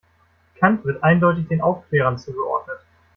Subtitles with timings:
[0.55, 2.79] Kant wird eindeutig den Aufklärern zugeordnet.